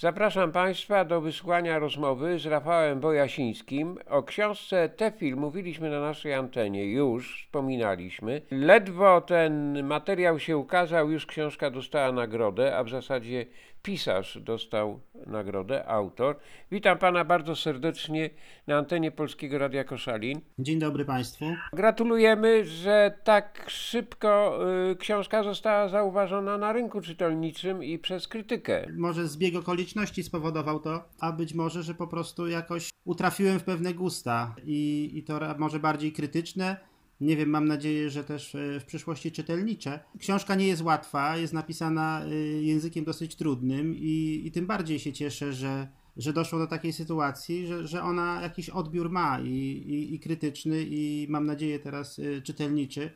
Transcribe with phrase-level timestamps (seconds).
[0.00, 3.98] Zapraszam Państwa do wysłuchania rozmowy z Rafałem Bojasińskim.
[4.08, 8.42] O książce Tefil mówiliśmy na naszej antenie, już wspominaliśmy.
[8.50, 13.46] Ledwo ten materiał się ukazał, już książka dostała nagrodę, a w zasadzie
[13.82, 16.36] pisarz dostał nagrodę, autor.
[16.70, 18.30] Witam Pana bardzo serdecznie
[18.66, 20.40] na antenie Polskiego Radia Koszalin.
[20.58, 21.44] Dzień dobry Państwu.
[21.72, 24.58] Gratulujemy, że tak szybko
[24.90, 28.86] y, książka została zauważona na rynku czytelniczym i przez krytykę.
[28.96, 33.94] Może zbieg okoliczności spowodował to, a być może, że po prostu jakoś utrafiłem w pewne
[33.94, 36.76] gusta i, i to może bardziej krytyczne.
[37.20, 40.00] Nie wiem, mam nadzieję, że też e, w przyszłości czytelnicze.
[40.18, 45.12] Książka nie jest łatwa, jest napisana e, językiem dosyć trudnym i, i tym bardziej się
[45.12, 50.14] cieszę, że, że doszło do takiej sytuacji, że, że ona jakiś odbiór ma i, i,
[50.14, 53.10] i krytyczny i mam nadzieję teraz e, czytelniczy.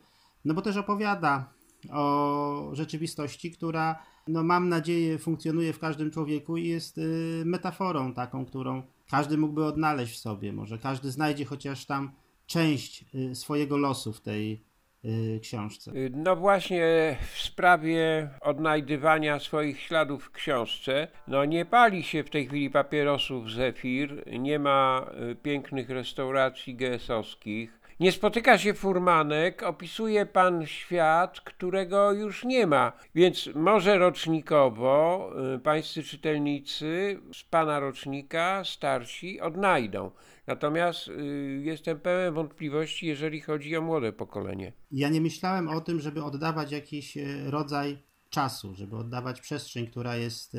[0.45, 1.53] No bo też opowiada
[1.91, 6.99] o rzeczywistości, która, no mam nadzieję, funkcjonuje w każdym człowieku i jest
[7.45, 10.53] metaforą taką, którą każdy mógłby odnaleźć w sobie.
[10.53, 12.11] Może każdy znajdzie chociaż tam
[12.45, 14.63] część y, swojego losu w tej
[15.05, 15.91] y, książce.
[15.91, 22.29] Y, No właśnie w sprawie odnajdywania swoich śladów w książce, no nie pali się w
[22.29, 25.11] tej chwili papierosów Zefir, nie ma
[25.43, 32.91] pięknych restauracji GS-owskich, nie spotyka się furmanek, opisuje pan świat, którego już nie ma.
[33.15, 40.11] Więc może rocznikowo y, pańscy czytelnicy z pana rocznika, starsi, odnajdą.
[40.47, 44.73] Natomiast y, jestem pełen wątpliwości, jeżeli chodzi o młode pokolenie.
[44.91, 47.97] Ja nie myślałem o tym, żeby oddawać jakiś e, rodzaj
[48.29, 50.57] czasu, żeby oddawać przestrzeń, która jest e,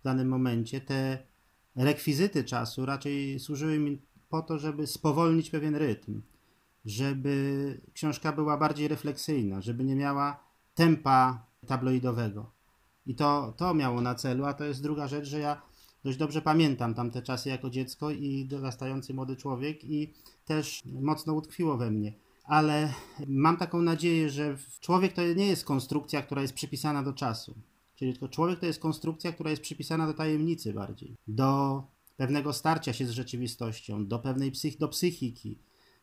[0.00, 0.80] w danym momencie.
[0.80, 1.18] Te
[1.76, 6.22] rekwizyty czasu raczej służyły mi po to, żeby spowolnić pewien rytm,
[6.84, 12.52] żeby książka była bardziej refleksyjna, żeby nie miała tempa tabloidowego.
[13.06, 15.62] I to, to miało na celu, a to jest druga rzecz, że ja
[16.04, 20.12] dość dobrze pamiętam tamte czasy jako dziecko i dorastający młody człowiek i
[20.44, 22.12] też mocno utkwiło we mnie.
[22.44, 22.92] Ale
[23.26, 27.54] mam taką nadzieję, że człowiek to nie jest konstrukcja, która jest przypisana do czasu.
[27.94, 31.82] Czyli tylko człowiek to jest konstrukcja, która jest przypisana do tajemnicy bardziej, do
[32.16, 35.58] pewnego starcia się z rzeczywistością, do pewnej psych- do psychiki,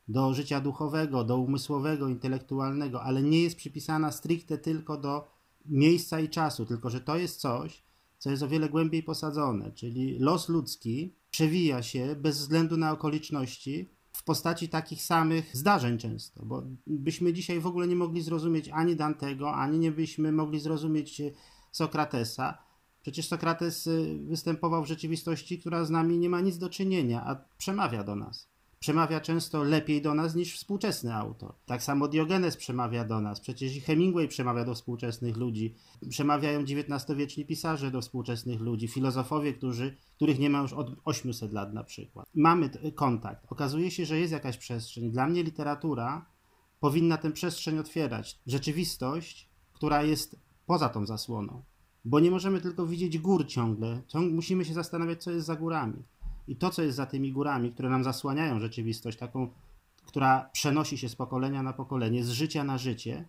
[0.08, 5.28] do życia duchowego, do umysłowego, intelektualnego, ale nie jest przypisana stricte tylko do
[5.66, 7.84] miejsca i czasu, tylko że to jest coś,
[8.18, 13.90] co jest o wiele głębiej posadzone, czyli los ludzki przewija się bez względu na okoliczności
[14.12, 18.96] w postaci takich samych zdarzeń często, bo byśmy dzisiaj w ogóle nie mogli zrozumieć ani
[18.96, 21.32] Dantego, ani nie byśmy mogli zrozumieć e,
[21.72, 22.58] Sokratesa.
[23.02, 23.92] Przecież Sokrates e,
[24.28, 28.55] występował w rzeczywistości, która z nami nie ma nic do czynienia, a przemawia do nas.
[28.86, 31.54] Przemawia często lepiej do nas niż współczesny autor.
[31.66, 35.76] Tak samo Diogenes przemawia do nas, przecież i Hemingway przemawia do współczesnych ludzi.
[36.10, 41.74] Przemawiają XIX-wieczni pisarze do współczesnych ludzi, filozofowie, którzy, których nie ma już od 800 lat
[41.74, 42.26] na przykład.
[42.36, 43.46] Mamy kontakt.
[43.50, 45.12] Okazuje się, że jest jakaś przestrzeń.
[45.12, 46.26] Dla mnie literatura
[46.80, 48.40] powinna tę przestrzeń otwierać.
[48.48, 51.64] Rzeczywistość, która jest poza tą zasłoną.
[52.06, 54.02] Bo nie możemy tylko widzieć gór ciągle.
[54.08, 56.04] Ciąg musimy się zastanawiać, co jest za górami.
[56.48, 59.50] I to, co jest za tymi górami, które nam zasłaniają rzeczywistość, taką,
[60.06, 63.28] która przenosi się z pokolenia na pokolenie, z życia na życie,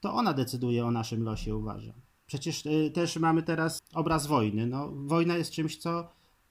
[0.00, 1.94] to ona decyduje o naszym losie, uważam.
[2.26, 4.66] Przecież y, też mamy teraz obraz wojny.
[4.66, 6.08] No, wojna jest czymś, co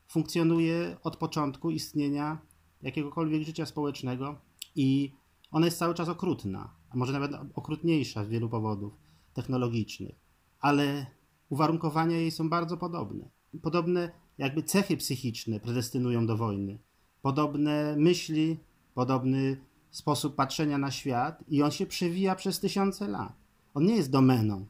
[0.07, 2.37] funkcjonuje od początku istnienia
[2.81, 4.35] jakiegokolwiek życia społecznego
[4.75, 5.13] i
[5.51, 8.93] ona jest cały czas okrutna, a może nawet okrutniejsza z wielu powodów
[9.33, 10.15] technologicznych,
[10.59, 11.05] ale
[11.49, 13.29] uwarunkowania jej są bardzo podobne.
[13.61, 16.79] Podobne jakby cechy psychiczne predestynują do wojny,
[17.21, 18.59] podobne myśli,
[18.93, 19.57] podobny
[19.91, 23.33] sposób patrzenia na świat i on się przewija przez tysiące lat.
[23.73, 24.65] On nie jest domeną.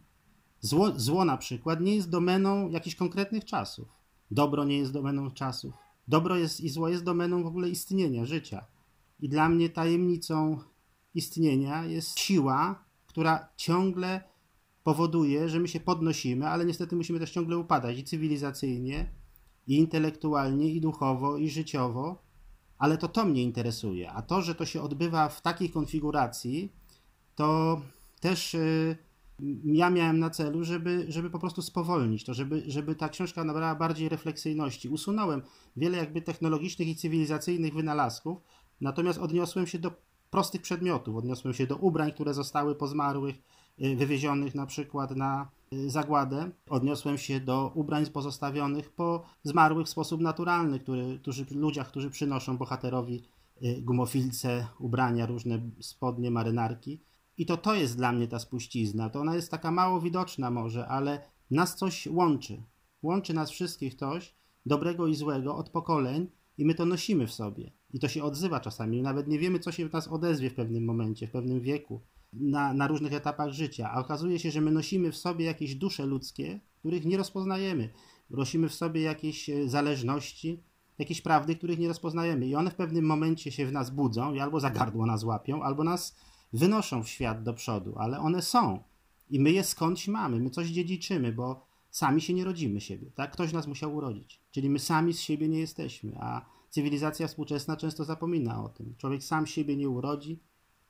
[0.60, 3.88] Zło, zło na przykład nie jest domeną jakichś konkretnych czasów.
[4.32, 5.74] Dobro nie jest domeną czasów.
[6.08, 8.66] Dobro jest i zło jest domeną w ogóle istnienia, życia.
[9.20, 10.60] I dla mnie tajemnicą
[11.14, 14.22] istnienia jest siła, która ciągle
[14.84, 19.10] powoduje, że my się podnosimy, ale niestety musimy też ciągle upadać i cywilizacyjnie,
[19.68, 22.24] i intelektualnie, i duchowo, i życiowo,
[22.78, 24.12] ale to to mnie interesuje.
[24.12, 26.72] A to, że to się odbywa w takiej konfiguracji,
[27.36, 27.82] to
[28.20, 28.98] też y,
[29.66, 33.76] ja miałem na celu, żeby, żeby po prostu spowolnić to, żeby, żeby ta książka nabrała
[33.76, 34.90] bardziej refleksyjności.
[34.90, 35.42] Usunąłem
[35.78, 38.38] wiele jakby technologicznych i cywilizacyjnych wynalazków,
[38.82, 39.92] natomiast odniosłem się do
[40.30, 43.36] prostych przedmiotów, odniosłem się do ubrań, które zostały po zmarłych,
[43.78, 46.52] wywiezionych na przykład na y, zagładę.
[46.70, 52.58] Odniosłem się do ubrań pozostawionych po zmarłych w sposób naturalny, który, którzy, ludziach, którzy przynoszą
[52.58, 53.24] bohaterowi
[53.64, 57.02] y, gumofilce, ubrania, różne spodnie, marynarki.
[57.38, 59.10] I to to jest dla mnie ta spuścizna.
[59.10, 61.22] To ona jest taka mało widoczna może, ale
[61.52, 62.64] nas coś łączy.
[63.04, 64.36] Łączy nas wszystkich coś
[64.66, 66.28] dobrego i złego od pokoleń
[66.58, 67.72] i my to nosimy w sobie.
[67.94, 69.02] I to się odzywa czasami.
[69.02, 72.02] Nawet nie wiemy, co się w nas odezwie w pewnym momencie, w pewnym wieku,
[72.34, 73.92] na, na różnych etapach życia.
[73.92, 77.90] A okazuje się, że my nosimy w sobie jakieś dusze ludzkie, których nie rozpoznajemy.
[78.30, 80.64] Nosimy w sobie jakieś e, zależności,
[80.98, 82.48] jakieś prawdy, których nie rozpoznajemy.
[82.48, 85.64] I one w pewnym momencie się w nas budzą i albo za gardło nas łapią,
[85.64, 86.16] albo nas
[86.54, 88.84] wynoszą w świat do przodu, ale one są.
[89.30, 93.32] I my je skądś mamy, my coś dziedziczymy, bo sami się nie rodzimy siebie, tak?
[93.32, 94.42] Ktoś nas musiał urodzić.
[94.52, 98.96] Czyli my sami z siebie nie jesteśmy, a cywilizacja współczesna często zapomina o tym.
[98.98, 100.40] Człowiek sam siebie nie urodzi,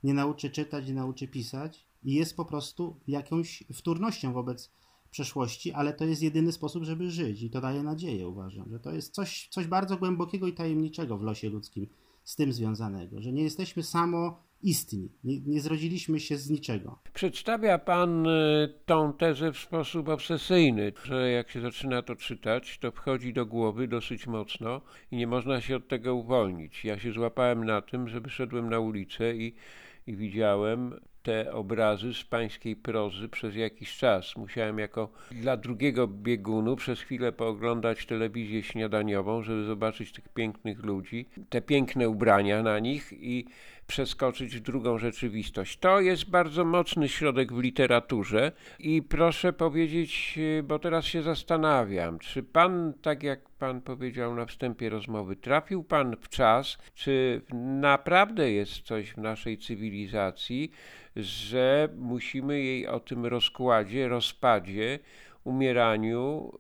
[0.04, 4.72] nie nauczy czytać, nie nauczy pisać i jest po prostu jakąś wtórnością wobec
[5.12, 8.92] przeszłości, ale to jest jedyny sposób, żeby żyć i to daje nadzieję, uważam, że to
[8.92, 11.88] jest coś, coś bardzo głębokiego i tajemniczego w losie ludzkim
[12.24, 17.00] z tym związanego, że nie jesteśmy samoistni, nie, nie zrodziliśmy się z niczego.
[17.14, 22.92] Przedstawia pan y, tą tezę w sposób obsesyjny, że jak się zaczyna to czytać, to
[22.92, 26.86] wchodzi do głowy dosyć mocno i nie można się od tego uwolnić.
[26.86, 29.56] Ja się złapałem na tym, że wyszedłem na ulicę i,
[30.08, 34.38] i widziałem te obrazy z pańskiej prozy przez jakiś czas.
[34.38, 41.26] Musiałem jako dla drugiego biegunu przez chwilę pooglądać telewizję śniadaniową, żeby zobaczyć tych pięknych ludzi,
[41.50, 43.46] te piękne ubrania na nich i
[43.88, 45.78] przeskoczyć w drugą rzeczywistość.
[45.78, 52.20] To jest bardzo mocny środek w literaturze i proszę powiedzieć, y, bo teraz się zastanawiam,
[52.20, 57.42] czy pan, tak jak pan powiedział na wstępie rozmowy, trafił pan w czas, czy
[57.82, 60.72] naprawdę jest coś w naszej cywilizacji,
[61.16, 65.00] że musimy jej o tym rozkładzie, rozpadzie,
[65.44, 66.52] umieraniu,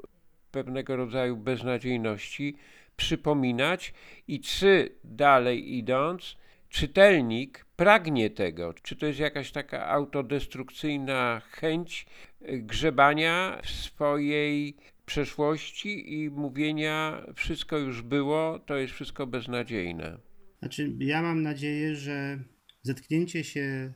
[0.51, 2.57] pewnego rodzaju beznadziejności
[2.97, 3.93] przypominać
[4.27, 6.37] i czy dalej idąc,
[6.69, 12.05] czytelnik pragnie tego, czy to jest jakaś taka autodestrukcyjna chęć
[12.41, 20.17] y, grzebania w swojej przeszłości i mówienia wszystko już było, to jest wszystko beznadziejne.
[20.59, 22.39] Znaczy, ja mam nadzieję, że
[22.81, 23.93] zetknięcie się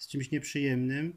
[0.00, 1.12] z czymś nieprzyjemnym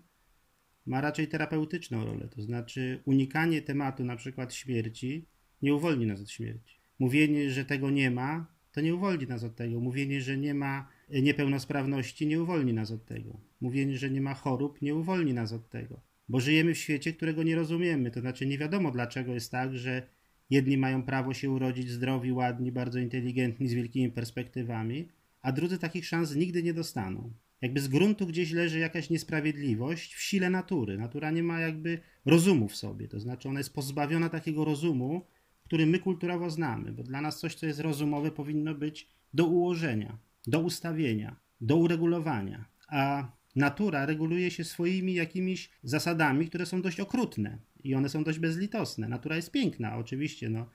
[0.85, 2.27] ma raczej terapeutyczną rolę.
[2.27, 5.25] To znaczy, unikanie tematu, na przykład śmierci,
[5.61, 6.79] nie uwolni nas od śmierci.
[6.99, 9.79] Mówienie, że tego nie ma, to nie uwolni nas od tego.
[9.79, 13.39] Mówienie, że nie ma niepełnosprawności, nie uwolni nas od tego.
[13.61, 16.01] Mówienie, że nie ma chorób, nie uwolni nas od tego.
[16.29, 18.11] Bo żyjemy w świecie, którego nie rozumiemy.
[18.11, 20.07] To znaczy, nie wiadomo, dlaczego jest tak, że
[20.49, 25.09] jedni mają prawo się urodzić zdrowi, ładni, bardzo inteligentni, z wielkimi perspektywami,
[25.41, 27.33] a drudzy takich szans nigdy nie dostaną.
[27.63, 30.97] Jakby z gruntu gdzieś leży jakaś niesprawiedliwość w sile natury.
[30.97, 35.25] Natura nie ma jakby rozumu w sobie, to znaczy ona jest pozbawiona takiego rozumu,
[35.65, 40.17] który my kulturowo znamy, bo dla nas coś, co jest rozumowe, powinno być do ułożenia,
[40.47, 42.65] do ustawienia, do uregulowania.
[42.87, 48.39] A natura reguluje się swoimi jakimiś zasadami, które są dość okrutne i one są dość
[48.39, 49.07] bezlitosne.
[49.07, 50.69] Natura jest piękna, oczywiście, no.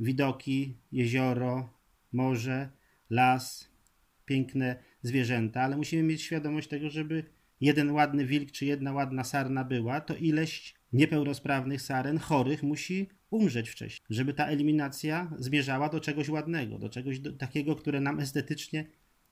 [0.00, 1.68] Widoki, jezioro,
[2.12, 2.68] morze,
[3.10, 3.70] las,
[4.24, 7.24] piękne zwierzęta, ale musimy mieć świadomość tego, żeby
[7.60, 13.68] jeden ładny wilk czy jedna ładna sarna była, to ileś niepełnosprawnych saren, chorych musi umrzeć
[13.70, 18.86] wcześniej, żeby ta eliminacja zmierzała do czegoś ładnego, do czegoś do, takiego, które nam estetycznie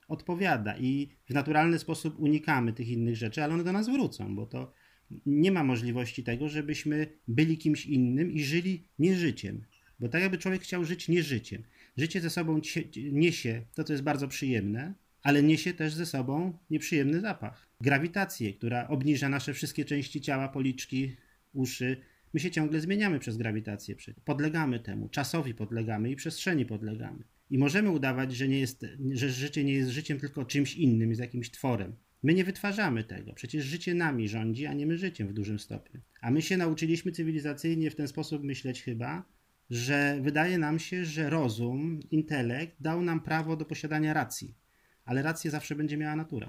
[0.08, 4.46] odpowiada i w naturalny sposób unikamy tych innych rzeczy, ale one do nas wrócą, bo
[4.46, 4.72] to
[5.26, 9.64] nie ma możliwości tego, żebyśmy byli kimś innym i żyli nie życiem.
[10.00, 11.62] Bo tak jakby człowiek chciał żyć nie życiem.
[11.96, 12.60] Życie ze sobą
[13.12, 17.68] niesie to, co jest bardzo przyjemne, ale niesie też ze sobą nieprzyjemny zapach.
[17.80, 21.16] Grawitację, która obniża nasze wszystkie części ciała, policzki,
[21.52, 21.96] uszy.
[22.34, 23.96] My się ciągle zmieniamy przez grawitację.
[24.24, 27.24] Podlegamy temu, czasowi podlegamy i przestrzeni podlegamy.
[27.50, 31.20] I możemy udawać, że, nie jest, że życie nie jest życiem, tylko czymś innym, jest
[31.20, 31.96] jakimś tworem.
[32.22, 33.32] My nie wytwarzamy tego.
[33.32, 36.00] Przecież życie nami rządzi, a nie my życiem w dużym stopniu.
[36.20, 39.24] A my się nauczyliśmy cywilizacyjnie w ten sposób myśleć chyba,
[39.70, 44.54] że wydaje nam się, że rozum, intelekt dał nam prawo do posiadania racji,
[45.04, 46.48] ale rację zawsze będzie miała natura.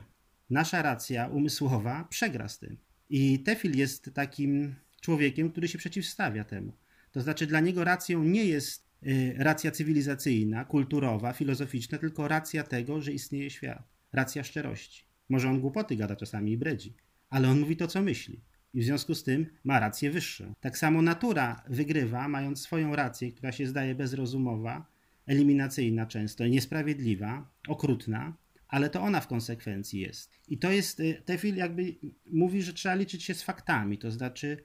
[0.49, 2.77] Nasza racja umysłowa przegra z tym.
[3.09, 6.73] I Tefil jest takim człowiekiem, który się przeciwstawia temu.
[7.11, 13.01] To znaczy, dla niego racją nie jest y, racja cywilizacyjna, kulturowa, filozoficzna, tylko racja tego,
[13.01, 13.83] że istnieje świat.
[14.13, 15.03] Racja szczerości.
[15.29, 16.93] Może on głupoty gada czasami i bredzi,
[17.29, 18.41] ale on mówi to, co myśli.
[18.73, 20.53] I w związku z tym ma rację wyższą.
[20.59, 24.85] Tak samo natura wygrywa, mając swoją rację, która się zdaje bezrozumowa,
[25.25, 28.33] eliminacyjna często, niesprawiedliwa, okrutna,
[28.73, 30.31] ale to ona w konsekwencji jest.
[30.47, 34.63] I to jest, y, Tefil jakby mówi, że trzeba liczyć się z faktami, to znaczy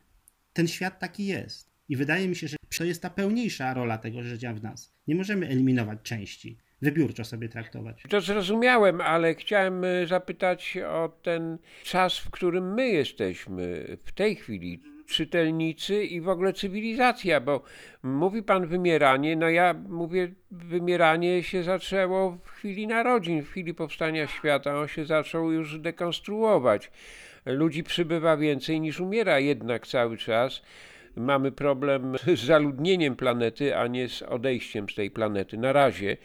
[0.53, 1.73] ten świat taki jest.
[1.89, 4.95] I wydaje mi się, że to jest ta pełniejsza rola tego życia w nas.
[5.07, 8.03] Nie możemy eliminować części, wybiórczo sobie traktować.
[8.09, 14.37] To zrozumiałem, ale chciałem y, zapytać o ten czas, w którym my jesteśmy w tej
[14.37, 14.83] chwili.
[15.09, 17.63] Czytelnicy i w ogóle cywilizacja, bo
[18.03, 24.27] mówi pan wymieranie, no ja mówię, wymieranie się zaczęło w chwili narodzin, w chwili powstania
[24.27, 26.91] świata, on się zaczął już dekonstruować.
[27.47, 30.63] Ludzi przybywa więcej niż umiera jednak cały czas.
[31.17, 35.59] Mamy problem z zaludnieniem planety, a nie z odejściem z tej planety.
[35.59, 36.17] Na razie,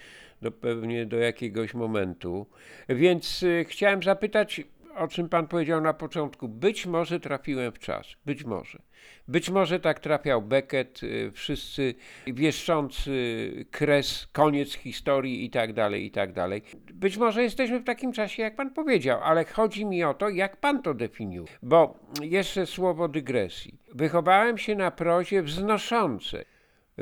[0.41, 2.45] do, pewnie do jakiegoś momentu.
[2.89, 4.61] Więc y, chciałem zapytać,
[4.95, 6.47] o czym pan powiedział na początku.
[6.47, 8.07] Być może trafiłem w czas.
[8.25, 8.79] Być może.
[9.27, 11.95] Być może tak trafiał Beckett, y, wszyscy
[12.27, 16.61] wieszczący kres, koniec historii i tak dalej, i tak dalej.
[16.93, 20.57] Być może jesteśmy w takim czasie, jak pan powiedział, ale chodzi mi o to, jak
[20.57, 21.47] pan to definiuje.
[21.61, 23.79] Bo jeszcze słowo dygresji.
[23.95, 26.45] Wychowałem się na prozie wznoszącej.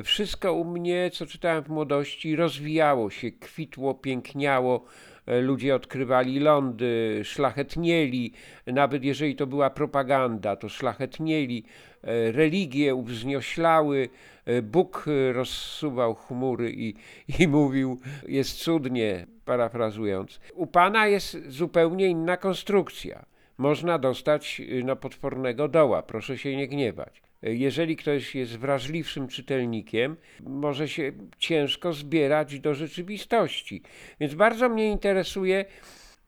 [0.04, 4.86] Wszystko u mnie, co czytałem w młodości, rozwijało się, kwitło, piękniało.
[5.26, 8.34] E, ludzie odkrywali lądy, szlachetnieli,
[8.68, 11.64] nawet jeżeli to była propaganda, to szlachetnieli,
[12.04, 14.10] e, religie uwznioślały,
[14.46, 16.94] e, Bóg rozsuwał chmury i,
[17.40, 20.40] i mówił, jest cudnie, parafrazując.
[20.54, 23.26] U Pana jest zupełnie inna konstrukcja.
[23.58, 30.88] Można dostać no, potwornego doła, proszę się nie gniewać jeżeli ktoś jest wrażliwszym czytelnikiem, może
[30.88, 33.82] się ciężko zbierać do rzeczywistości.
[34.20, 35.66] Więc bardzo mnie interesuje,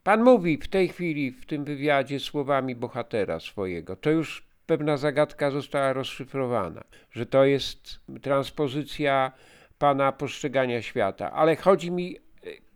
[0.03, 3.95] pan mówi w tej chwili w tym wywiadzie słowami bohatera swojego.
[3.95, 9.31] To już pewna zagadka została rozszyfrowana, że to jest transpozycja
[9.77, 11.31] pana postrzegania świata.
[11.31, 12.17] Ale chodzi mi,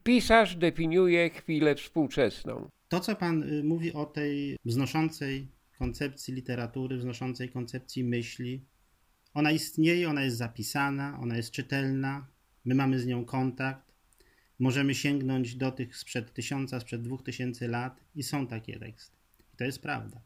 [0.04, 2.70] pisarz definiuje chwilę współczesną.
[2.88, 8.66] To, co pan y, mówi o tej wznoszącej koncepcji literatury, wznoszącej koncepcji myśli.
[9.34, 12.28] Ona istnieje, ona jest zapisana, ona jest czytelna,
[12.66, 13.94] my mamy z nią kontakt.
[14.60, 19.18] Możemy sięgnąć do tych sprzed tysiąca, sprzed dwóch tysięcy lat i są takie teksty.
[19.54, 20.22] I to jest prawda.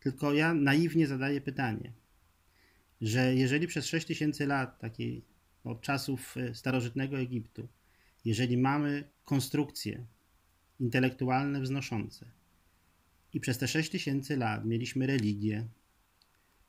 [0.00, 1.92] Tylko ja naiwnie zadaję pytanie,
[3.00, 5.24] że jeżeli przez sześć tysięcy lat, takiej
[5.64, 7.68] od czasów e, starożytnego Egiptu,
[8.24, 10.06] jeżeli mamy konstrukcje
[10.80, 12.30] intelektualne wznoszące,
[13.36, 15.68] i przez te 6 tysięcy lat mieliśmy religię,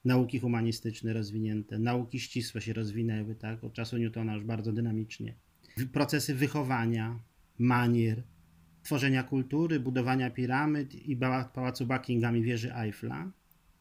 [0.06, 3.64] nauki humanistyczne rozwinięte, nauki ścisłe się rozwinęły, tak?
[3.64, 5.36] Od czasu Newtona już bardzo dynamicznie.
[5.94, 7.20] Procesy wychowania,
[7.60, 8.24] manier,
[8.84, 11.18] tworzenia kultury, budowania piramid i
[11.54, 13.32] pałacu Buckingham i wieży Eiffla.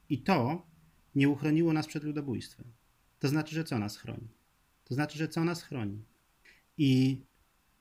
[0.08, 0.66] I to
[1.14, 2.66] nie uchroniło nas przed ludobójstwem.
[3.18, 4.28] To znaczy, że co nas chroni?
[4.84, 6.04] To znaczy, że co nas chroni?
[6.78, 7.20] I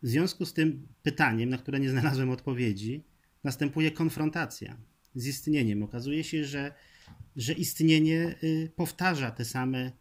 [0.04, 3.04] w związku z tym pytaniem, na które nie znalazłem odpowiedzi,
[3.44, 4.78] następuje konfrontacja
[5.16, 5.84] z istnieniem.
[5.84, 6.74] Okazuje się, że,
[7.36, 9.92] że istnienie y, powtarza te same,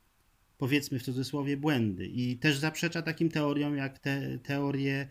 [0.59, 5.09] powiedzmy w cudzysłowie, błędy i też zaprzecza takim teoriom jak te teorie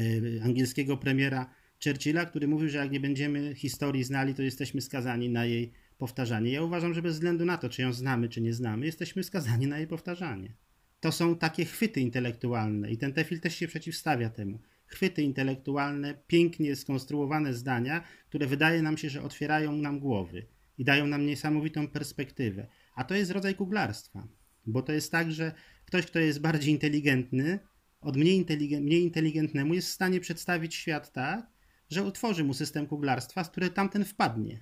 [0.00, 1.50] y, angielskiego premiera
[1.84, 6.52] Churchilla, który mówił, że jak nie będziemy historii znali, to jesteśmy skazani na jej powtarzanie.
[6.52, 9.66] Ja uważam, że bez względu na to, czy ją znamy, czy nie znamy, jesteśmy skazani
[9.66, 10.54] na jej powtarzanie.
[11.00, 16.76] To są takie chwyty intelektualne i ten tefil też się przeciwstawia temu chwyty intelektualne, pięknie
[16.76, 20.46] skonstruowane zdania, które wydaje nam się, że otwierają nam głowy
[20.78, 22.66] i dają nam niesamowitą perspektywę.
[22.94, 24.28] A to jest rodzaj kuglarstwa,
[24.66, 25.52] bo to jest tak, że
[25.84, 27.58] ktoś, kto jest bardziej inteligentny,
[28.00, 28.46] od mniej,
[28.80, 31.46] mniej inteligentnemu jest w stanie przedstawić świat tak,
[31.90, 34.60] że utworzy mu system kuglarstwa, z który tamten wpadnie.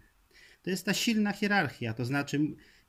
[0.62, 2.41] To jest ta silna hierarchia, to znaczy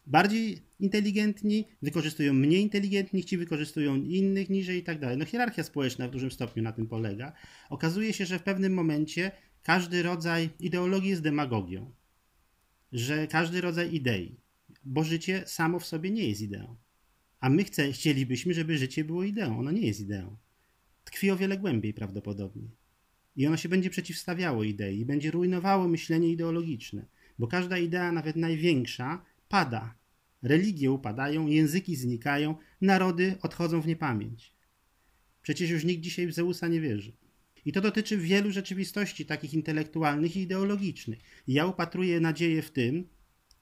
[0.05, 5.17] bardziej inteligentni wykorzystują mniej inteligentni, ci wykorzystują innych niżej i tak dalej.
[5.17, 7.33] No hierarchia społeczna w dużym stopniu na tym polega.
[7.69, 9.31] Okazuje się, że w pewnym momencie
[9.63, 11.91] każdy rodzaj ideologii jest demagogią.
[12.91, 14.39] Że każdy rodzaj idei,
[14.83, 16.75] bo życie samo w sobie nie jest ideą.
[17.39, 19.59] A my chce, chcielibyśmy, żeby życie było ideą.
[19.59, 20.37] Ono nie jest ideą.
[21.03, 22.67] Tkwi o wiele głębiej prawdopodobnie.
[23.35, 27.05] I ono się będzie przeciwstawiało idei będzie rujnowało myślenie ideologiczne.
[27.39, 29.95] Bo każda idea, nawet największa, pada.
[30.41, 34.53] Religie upadają, języki znikają, narody odchodzą w niepamięć.
[35.41, 37.13] Przecież już nikt dzisiaj w Zeusa nie wierzy.
[37.65, 41.19] I to dotyczy wielu rzeczywistości takich intelektualnych i ideologicznych.
[41.47, 43.09] I ja upatruję nadzieję w tym,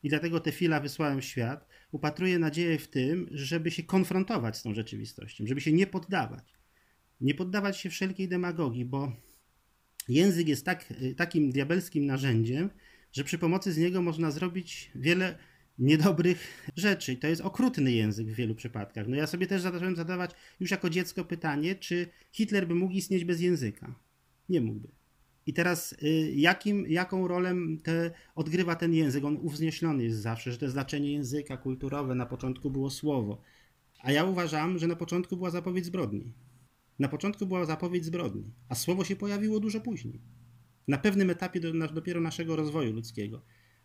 [0.04, 4.64] i dlatego te fila wysłałem w świat, upatruję nadzieję w tym, żeby się konfrontować z
[4.64, 6.54] tą rzeczywistością, żeby się nie poddawać.
[7.22, 9.12] Nie poddawać się wszelkiej demagogii, bo
[10.10, 12.70] język jest tak, takim diabelskim narzędziem,
[13.12, 15.51] że przy pomocy z niego można zrobić wiele
[15.82, 17.16] niedobrych rzeczy.
[17.16, 19.08] To jest okrutny język w wielu przypadkach.
[19.08, 23.26] No ja sobie też zacząłem zadawać już jako dziecko pytanie, czy Hitler by mógł istnieć
[23.26, 23.96] bez języka.
[24.50, 24.88] Nie mógłby.
[25.46, 29.24] I teraz y, jakim, jaką rolę te, odgrywa ten język?
[29.24, 33.42] On uwznieślony jest zawsze, że to znaczenie języka kulturowe na początku było słowo.
[34.00, 36.34] A ja uważam, że na początku była zapowiedź zbrodni.
[37.00, 40.22] Na początku była zapowiedź zbrodni, a słowo się pojawiło dużo później.
[40.88, 43.42] Na pewnym etapie do, na, dopiero naszego rozwoju ludzkiego.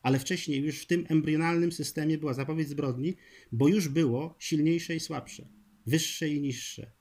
[0.07, 3.17] Ale wcześniej już w tym embrionalnym systemie była zapowiedź zbrodni,
[3.53, 5.49] bo już było silniejsze i słabsze,
[5.87, 6.93] wyższe i niższe,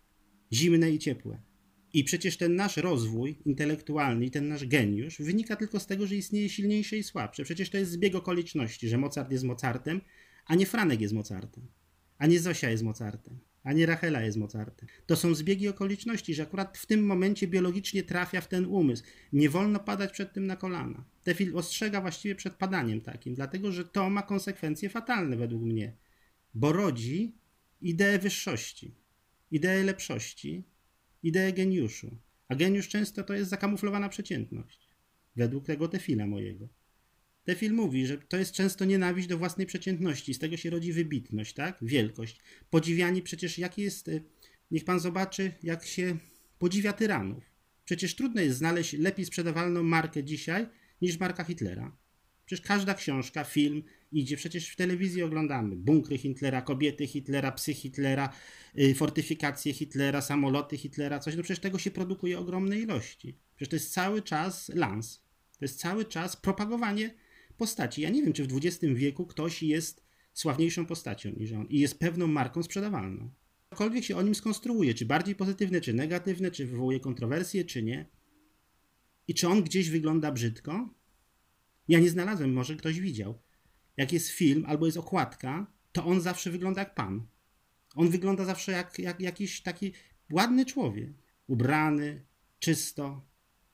[0.54, 1.42] zimne i ciepłe.
[1.94, 6.16] I przecież ten nasz rozwój intelektualny i ten nasz geniusz wynika tylko z tego, że
[6.16, 7.44] istnieje silniejsze i słabsze.
[7.44, 10.02] Przecież to jest zbieg okoliczności, że Mozart jest Mozartem,
[10.46, 11.68] a nie Franek jest Mozartem,
[12.18, 14.89] a nie Zosia jest Mozartem, a nie Rachela jest Mozartem.
[15.05, 19.03] To są zbiegi okoliczności, że akurat w tym momencie biologicznie trafia w ten umysł.
[19.34, 21.05] Nie wolno padać przed tym na kolana.
[21.24, 25.93] Tefil ostrzega właściwie przed padaniem takim, dlatego że to ma konsekwencje fatalne według mnie,
[26.53, 27.36] bo rodzi
[27.81, 28.95] ideę wyższości,
[29.51, 30.63] ideę lepszości,
[31.24, 32.17] ideę geniuszu.
[32.48, 34.89] A geniusz często to jest zakamuflowana przeciętność.
[35.36, 36.67] Według tego Tefila mojego.
[37.46, 40.34] Tefil mówi, że to jest często nienawiść do własnej przeciętności.
[40.34, 41.78] Z tego się rodzi wybitność, tak?
[41.82, 42.40] Wielkość.
[42.70, 44.08] Podziwianie przecież, jaki jest...
[44.08, 44.24] y,
[44.72, 46.18] Niech pan zobaczy, jak się
[46.60, 47.44] podziwia tyranów.
[47.86, 50.68] Przecież trudno jest znaleźć lepiej sprzedawalną markę dzisiaj
[51.02, 51.98] niż marka Hitlera.
[52.46, 58.34] Przecież każda książka, film idzie, przecież w telewizji oglądamy bunkry Hitlera, kobiety Hitlera, psy Hitlera,
[58.80, 61.36] y, fortyfikacje Hitlera, samoloty Hitlera, coś.
[61.36, 63.38] No przecież tego się produkuje ogromne ilości.
[63.56, 65.24] Przecież to jest cały czas lans.
[65.60, 67.14] To jest cały czas propagowanie
[67.56, 68.02] postaci.
[68.02, 72.00] Ja nie wiem, czy w XX wieku ktoś jest sławniejszą postacią niż on i jest
[72.00, 73.30] pewną marką sprzedawalną.
[73.70, 78.10] Cokolwiek się o nim skonstruuje, czy bardziej pozytywne, czy negatywne, czy wywołuje kontrowersje, czy nie.
[79.28, 80.90] I czy on gdzieś wygląda brzydko?
[81.88, 83.40] Ja nie znalazłem, może ktoś widział.
[83.98, 87.28] Jak jest film albo jest okładka, to on zawsze wygląda jak pan.
[87.96, 89.94] On wygląda zawsze jak, jak jakiś taki
[90.32, 91.10] ładny człowiek.
[91.48, 92.26] Ubrany,
[92.60, 93.26] czysto.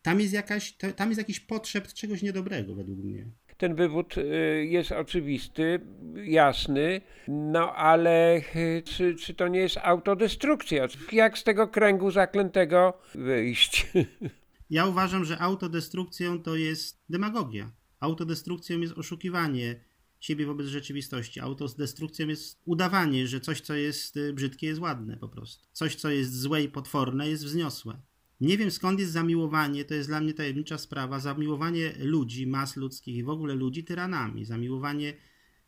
[0.01, 3.31] Tam jest, jakaś, tam jest jakiś potrzeb czegoś niedobrego według mnie.
[3.61, 5.79] Ten wywód y, jest oczywisty,
[6.15, 8.41] jasny, no ale
[8.85, 10.87] czy, czy to nie jest autodestrukcja?
[11.11, 13.87] Jak z tego kręgu zaklętego wyjść?
[14.69, 17.71] Ja uważam, że autodestrukcją to jest demagogia.
[17.99, 19.79] Autodestrukcją jest oszukiwanie
[20.19, 21.39] siebie wobec rzeczywistości.
[21.39, 25.67] Autodestrukcją jest udawanie, że coś, co jest y, brzydkie, jest ładne po prostu.
[25.71, 28.01] Coś, co jest złe i potworne, jest wzniosłe.
[28.41, 33.15] Nie wiem skąd jest zamiłowanie, to jest dla mnie tajemnicza sprawa, zamiłowanie ludzi, mas ludzkich
[33.15, 35.13] i w ogóle ludzi tyranami, zamiłowanie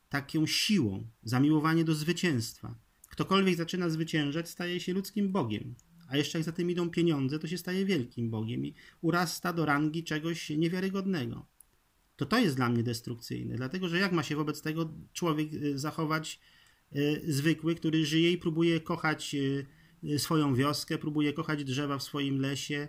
[0.09, 2.75] taką siłą, zamiłowanie do zwycięstwa.
[3.09, 5.75] Ktokolwiek zaczyna zwyciężać, staje się ludzkim Bogiem.
[6.07, 9.65] A jeszcze jak za tym idą pieniądze, to się staje wielkim Bogiem i urasta do
[9.65, 11.45] rangi czegoś niewiarygodnego.
[12.15, 15.79] To to jest dla mnie destrukcyjne, dlatego że jak ma się wobec tego człowiek y,
[15.79, 16.39] zachować
[16.95, 19.65] y, zwykły, który żyje i próbuje kochać y,
[20.17, 22.87] swoją wioskę, próbuje kochać drzewa w swoim lesie,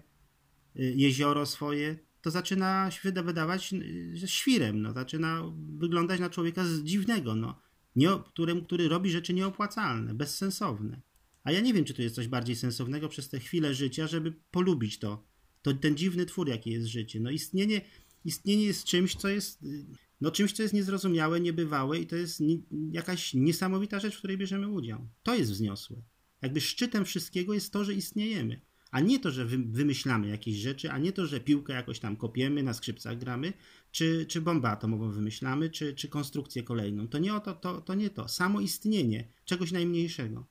[0.76, 5.42] y, jezioro swoje, to zaczyna się wyda- wydawać y, świrem, no, zaczyna
[5.78, 7.60] wyglądać na człowieka z dziwnego, no,
[7.96, 11.00] nie, którym, który robi rzeczy nieopłacalne, bezsensowne.
[11.44, 14.32] A ja nie wiem, czy to jest coś bardziej sensownego przez tę chwilę życia, żeby
[14.50, 15.24] polubić to,
[15.62, 17.20] to ten dziwny twór, jaki jest życie.
[17.20, 17.80] No istnienie,
[18.24, 19.86] istnienie jest czymś, co jest, y,
[20.20, 24.38] no czymś, co jest niezrozumiałe, niebywałe i to jest ni- jakaś niesamowita rzecz, w której
[24.38, 25.08] bierzemy udział.
[25.22, 26.02] To jest wzniosłe.
[26.44, 28.60] Jakby szczytem wszystkiego jest to, że istniejemy.
[28.90, 32.16] A nie to, że wy, wymyślamy jakieś rzeczy, a nie to, że piłkę jakoś tam
[32.16, 33.52] kopiemy, na skrzypcach gramy,
[33.90, 37.08] czy, czy bombę atomową wymyślamy, czy, czy konstrukcję kolejną.
[37.08, 38.28] To nie o to, to, to nie to.
[38.28, 40.46] Samo istnienie czegoś najmniejszego.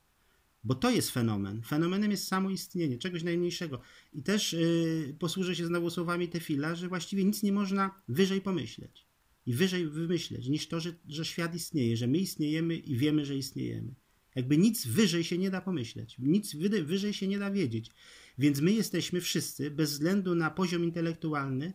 [0.64, 1.62] Bo to jest fenomen.
[1.62, 3.80] Fenomenem jest samo istnienie, czegoś najmniejszego.
[4.12, 9.06] I też yy, posłużę się znowu słowami Tefila, że właściwie nic nie można wyżej pomyśleć
[9.46, 13.36] i wyżej wymyśleć niż to, że, że świat istnieje, że my istniejemy i wiemy, że
[13.36, 13.94] istniejemy.
[14.34, 17.90] Jakby nic wyżej się nie da pomyśleć, nic wyżej się nie da wiedzieć.
[18.38, 21.72] Więc my jesteśmy wszyscy, bez względu na poziom intelektualny,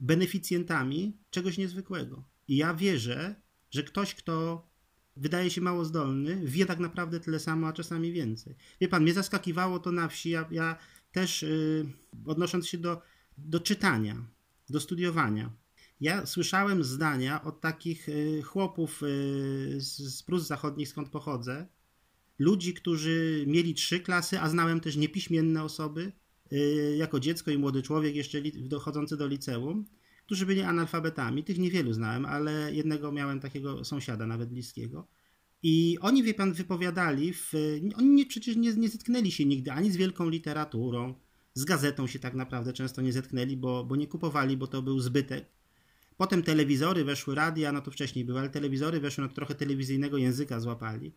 [0.00, 2.24] beneficjentami czegoś niezwykłego.
[2.48, 3.34] I ja wierzę,
[3.70, 4.66] że ktoś, kto
[5.16, 8.54] wydaje się mało zdolny, wie tak naprawdę tyle samo, a czasami więcej.
[8.80, 10.78] Wie pan, mnie zaskakiwało to na wsi, ja, ja
[11.12, 11.86] też yy,
[12.26, 13.02] odnosząc się do,
[13.38, 14.26] do czytania,
[14.68, 15.50] do studiowania.
[16.00, 19.06] Ja słyszałem zdania od takich y, chłopów y,
[19.80, 21.66] z, Prus Zachodnich, skąd pochodzę,
[22.38, 26.12] ludzi, którzy mieli trzy klasy, a znałem też niepiśmienne osoby,
[26.52, 29.86] y, jako dziecko i młody człowiek, jeszcze dochodzący do liceum,
[30.26, 31.44] którzy byli analfabetami.
[31.44, 35.08] Tych niewielu znałem, ale jednego miałem takiego sąsiada, nawet bliskiego.
[35.62, 37.52] I oni, wie pan, wypowiadali, w,
[37.96, 41.14] oni nie, przecież nie, nie zetknęli się nigdy ani z wielką literaturą,
[41.54, 45.00] z gazetą się tak naprawdę często nie zetknęli, bo, bo nie kupowali, bo to był
[45.00, 45.55] zbytek.
[46.16, 50.16] Potem telewizory weszły, radia, no to wcześniej były, ale telewizory weszły, no to trochę telewizyjnego
[50.16, 51.12] języka złapali.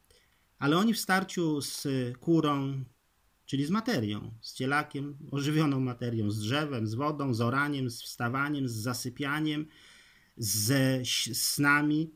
[0.58, 1.88] Ale oni w starciu z
[2.20, 2.84] kurą,
[3.46, 8.70] czyli z materią, z cielakiem, ożywioną materią, z drzewem, z wodą, z oraniem, z wstawaniem,
[8.70, 9.66] z zasypianiem,
[10.38, 11.02] ze
[11.34, 12.12] snami,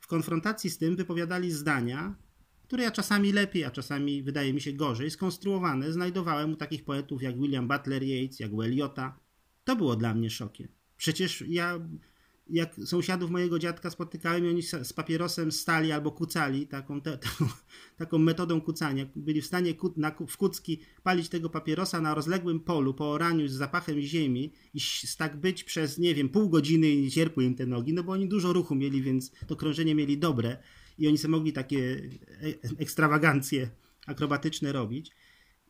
[0.00, 2.14] w konfrontacji z tym wypowiadali zdania,
[2.62, 7.22] które ja czasami lepiej, a czasami wydaje mi się gorzej skonstruowane, znajdowałem u takich poetów
[7.22, 9.18] jak William Butler Yeats, jak Eliota.
[9.64, 10.68] To było dla mnie szokiem.
[10.96, 11.80] Przecież ja
[12.50, 17.18] jak sąsiadów mojego dziadka spotykałem i oni z papierosem stali albo kucali, taką, te,
[17.98, 22.60] taką, metodą kucania, byli w stanie ku, na, w kucki palić tego papierosa na rozległym
[22.60, 24.80] polu po oraniu z zapachem ziemi i
[25.18, 28.28] tak być przez, nie wiem, pół godziny i cierpły im te nogi, no bo oni
[28.28, 30.56] dużo ruchu mieli, więc to krążenie mieli dobre
[30.98, 32.08] i oni sobie mogli takie
[32.42, 33.70] e- ekstrawagancje
[34.06, 35.10] akrobatyczne robić.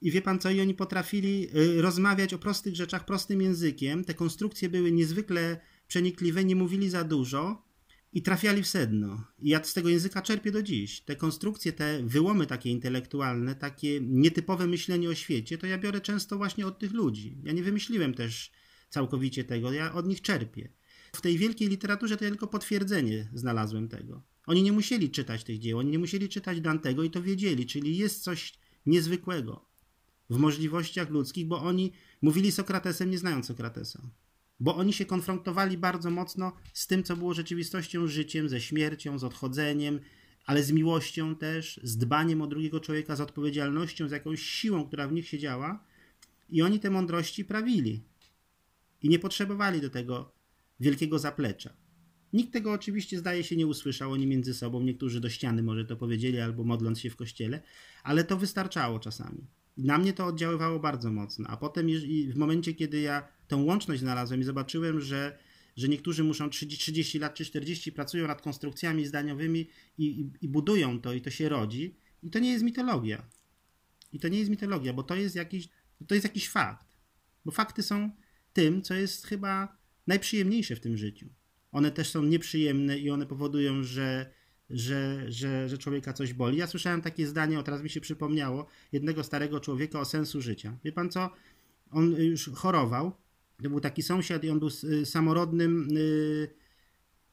[0.00, 4.04] I wie pan co, i oni potrafili y, rozmawiać o prostych rzeczach prostym językiem.
[4.04, 7.64] Te konstrukcje były niezwykle przenikliwe, nie mówili za dużo
[8.12, 9.24] i trafiali w sedno.
[9.38, 11.00] I ja z tego języka czerpię do dziś.
[11.00, 16.36] Te konstrukcje, te wyłomy takie intelektualne, takie nietypowe myślenie o świecie, to ja biorę często
[16.36, 17.38] właśnie od tych ludzi.
[17.44, 18.52] Ja nie wymyśliłem też
[18.88, 20.68] całkowicie tego, ja od nich czerpię.
[21.12, 24.22] W tej wielkiej literaturze to ja tylko potwierdzenie znalazłem tego.
[24.46, 27.96] Oni nie musieli czytać tych dzieł, oni nie musieli czytać Dantego i to wiedzieli, czyli
[27.96, 28.52] jest coś
[28.86, 29.68] niezwykłego
[30.30, 31.92] w możliwościach ludzkich, bo oni
[32.22, 34.10] mówili Sokratesem, nie znając Sokratesa.
[34.60, 39.24] Bo oni się konfrontowali bardzo mocno z tym, co było rzeczywistością, życiem, ze śmiercią, z
[39.24, 40.00] odchodzeniem,
[40.46, 45.08] ale z miłością też, z dbaniem o drugiego człowieka, z odpowiedzialnością, z jakąś siłą, która
[45.08, 45.84] w nich siedziała.
[46.48, 48.02] I oni te mądrości prawili.
[49.02, 50.32] I nie potrzebowali do tego
[50.80, 51.76] wielkiego zaplecza.
[52.32, 55.96] Nikt tego oczywiście, zdaje się, nie usłyszał, oni między sobą, niektórzy do ściany może to
[55.96, 57.62] powiedzieli, albo modląc się w kościele,
[58.02, 59.46] ale to wystarczało czasami.
[59.76, 61.48] Na mnie to oddziaływało bardzo mocno.
[61.48, 61.86] A potem,
[62.28, 65.38] w momencie, kiedy ja tą łączność znalazłem i zobaczyłem, że,
[65.76, 70.48] że niektórzy muszą 30, 30 lat czy 40 pracują nad konstrukcjami zdaniowymi i, i, i
[70.48, 73.28] budują to, i to się rodzi, i to nie jest mitologia.
[74.12, 75.68] I to nie jest mitologia, bo to jest jakiś,
[76.06, 76.86] to jest jakiś fakt.
[77.44, 78.10] Bo fakty są
[78.52, 79.76] tym, co jest chyba
[80.06, 81.28] najprzyjemniejsze w tym życiu.
[81.72, 84.30] One też są nieprzyjemne i one powodują, że,
[84.70, 86.58] że, że, że człowieka coś boli.
[86.58, 90.78] Ja słyszałem takie zdanie, o teraz mi się przypomniało, jednego starego człowieka o sensu życia.
[90.84, 91.30] Wie pan co?
[91.90, 93.12] On już chorował.
[93.64, 96.48] To był taki sąsiad i on był y, samorodnym y,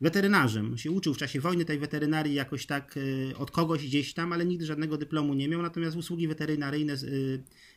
[0.02, 0.78] weterynarzem.
[0.78, 4.46] Się uczył w czasie wojny tej weterynarii jakoś tak y, od kogoś gdzieś tam, ale
[4.46, 6.96] nigdy żadnego dyplomu nie miał, natomiast usługi weterynaryjne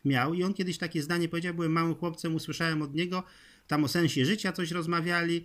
[0.04, 0.34] miał.
[0.34, 3.22] I on kiedyś takie zdanie powiedział, byłem małym chłopcem, usłyszałem od niego,
[3.66, 5.44] tam o sensie życia coś rozmawiali.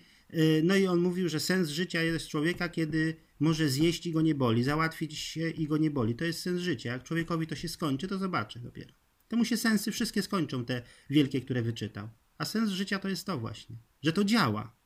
[0.64, 4.36] No i on mówił, że sens życia jest człowieka, kiedy może zjeść i go nie
[4.36, 6.16] boli, załatwić się i go nie boli.
[6.16, 6.92] To jest sens życia.
[6.92, 8.94] Jak człowiekowi to się skończy, to zobaczy dopiero.
[9.28, 12.10] To mu się sensy wszystkie skończą, te wielkie, które wyczytał.
[12.40, 14.79] A sens życia to jest to właśnie, że to działa.